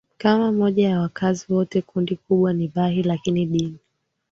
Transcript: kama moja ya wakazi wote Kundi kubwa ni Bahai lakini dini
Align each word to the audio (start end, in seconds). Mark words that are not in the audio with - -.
kama 0.17 0.51
moja 0.51 0.89
ya 0.89 0.99
wakazi 0.99 1.45
wote 1.53 1.81
Kundi 1.81 2.15
kubwa 2.15 2.53
ni 2.53 2.67
Bahai 2.67 3.03
lakini 3.03 3.45
dini 3.45 3.79